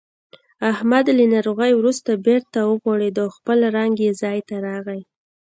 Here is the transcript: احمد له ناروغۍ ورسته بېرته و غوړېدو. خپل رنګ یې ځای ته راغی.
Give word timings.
احمد 0.73 1.05
له 1.17 1.25
ناروغۍ 1.33 1.71
ورسته 1.75 2.11
بېرته 2.27 2.59
و 2.65 2.71
غوړېدو. 2.83 3.25
خپل 3.37 3.59
رنګ 3.77 3.93
یې 4.05 4.11
ځای 4.21 4.39
ته 4.47 4.55
راغی. 4.67 5.01